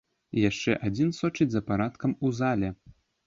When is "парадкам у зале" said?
1.69-2.69